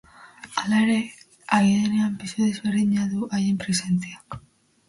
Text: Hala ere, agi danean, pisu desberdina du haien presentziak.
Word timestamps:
Hala 0.61 0.77
ere, 0.85 0.95
agi 1.57 1.69
danean, 1.83 2.17
pisu 2.23 2.39
desberdina 2.47 3.07
du 3.15 3.31
haien 3.39 3.61
presentziak. 3.67 4.43